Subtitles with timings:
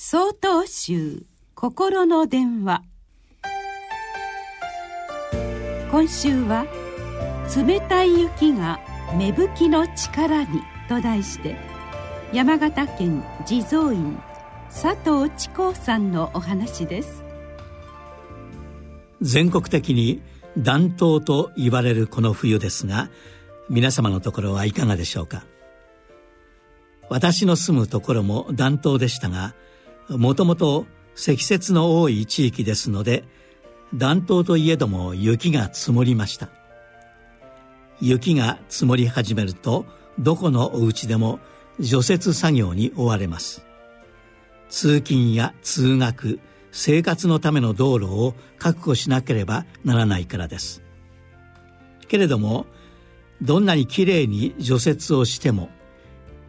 [0.00, 1.24] 総統集
[1.56, 2.84] 心の電話。
[5.90, 6.66] 今週は
[7.66, 8.78] 「冷たい雪が
[9.16, 11.56] 芽吹きの力に」と題して
[12.32, 14.22] 山形県地蔵院
[14.70, 17.24] 佐藤智光さんのお話です。
[19.20, 20.22] 全国的に
[20.56, 23.10] 暖冬と言われるこの冬ですが
[23.68, 25.44] 皆様のところはいかがでしょうか。
[27.08, 29.54] 私の住むところも暖冬でしたが
[30.10, 33.24] もともと積雪の多い地域ですので
[33.94, 36.48] 暖冬といえども雪が積もりました。
[38.00, 39.84] 雪が積もり始めると
[40.18, 41.40] どこのお家でも
[41.80, 43.64] 除雪作業に追われます。
[44.68, 46.38] 通勤や通学
[46.70, 50.82] 生活のための道路を確保しなければならないからです。
[52.08, 52.66] けれども
[53.42, 55.68] どんなにきれいに除雪をしても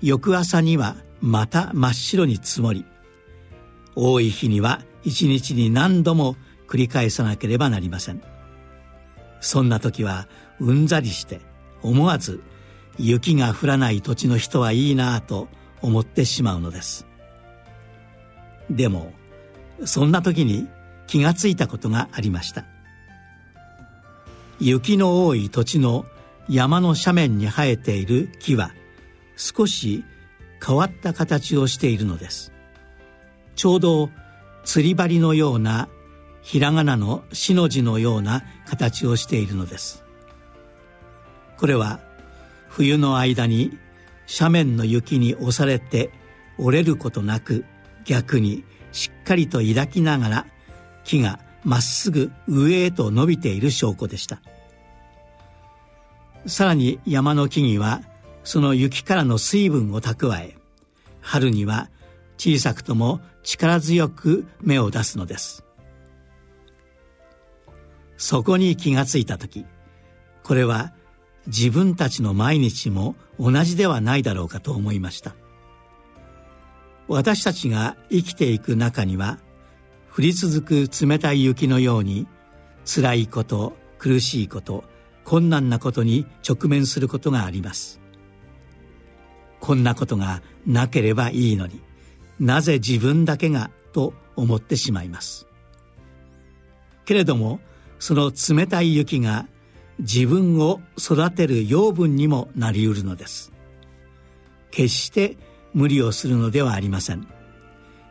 [0.00, 2.84] 翌朝にはまた真っ白に積もり
[3.96, 6.36] 多い日には一日に何度も
[6.68, 8.22] 繰り返さなければなりません。
[9.40, 10.26] そんな時は
[10.58, 11.40] うんざりして
[11.82, 12.42] 思わず
[12.98, 15.48] 雪が降らない土地の人はいいなぁと
[15.82, 17.06] 思ってしまうのです。
[18.70, 19.12] でも
[19.84, 20.66] そんな時に
[21.06, 22.64] 気がついたことがありました。
[24.60, 26.06] 雪の多い土地の
[26.48, 28.70] 山の斜面に生えている木は
[29.36, 30.04] 少し
[30.64, 32.53] 変わった形をしているのです。
[33.56, 34.10] ちょうど
[34.64, 35.88] 釣り針のような
[36.42, 40.04] ひらがなの「し」の字のような形をしているのです。
[41.56, 42.00] これは
[42.68, 43.78] 冬の間に
[44.28, 46.10] 斜面の雪に押されて
[46.58, 47.64] 折れることなく
[48.04, 50.46] 逆にしっかりと抱きながら
[51.04, 54.40] 木がまっすぐ上へと伸びている証拠でした。
[56.46, 58.02] さらに山の木々は
[58.42, 60.56] その雪からの水分を蓄え
[61.22, 61.88] 春には
[62.44, 65.64] 小さくとも力強く芽を出すのです。
[68.18, 69.64] そこに気がついた時
[70.42, 70.92] これは
[71.46, 75.34] 自分たちの毎日も同じではないだろうかと思いました。
[77.08, 79.38] 私たちが生きていく中には
[80.14, 82.28] 降り続く冷たい雪のように
[82.84, 84.84] 辛いこと苦しいこと
[85.24, 88.00] 困難なことに直面することがあります。
[89.60, 91.80] こんなことがなければいいのに。
[92.40, 95.46] なぜ自分だけがと思ってしまいます。
[97.04, 97.60] けれども
[97.98, 99.46] その冷たい雪が
[99.98, 103.52] 自分を育てる養分にもなりうるのです。
[104.70, 105.36] 決して
[105.72, 107.26] 無理をするのではありません。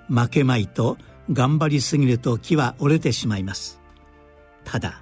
[0.08, 0.98] 負けまいと
[1.32, 3.82] 頑張りすぎると木は折れてしまいます。
[4.64, 5.02] ただ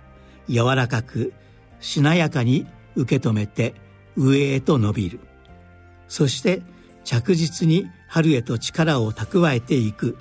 [0.50, 1.34] 柔らかく
[1.80, 2.66] しなやかに
[2.96, 3.76] 受け止めて
[4.16, 5.20] 上へと伸びる。
[6.08, 6.62] そして
[7.04, 10.18] 着実に春へと力を蓄えていく。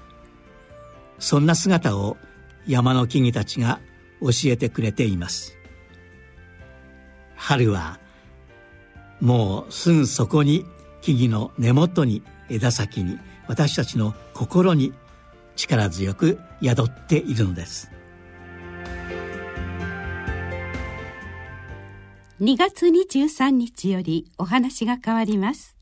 [1.19, 2.17] そんな姿を
[2.65, 3.81] 山の木々たちが
[4.21, 5.56] 教えてくれています。
[7.34, 7.99] 春は
[9.21, 10.65] もうすぐそこに
[11.00, 13.19] 木々の根元に枝先に
[13.49, 14.93] 私たちの心に
[15.56, 17.91] 力強く宿っているのです。
[22.41, 25.80] 2月23日よりお話が変わります。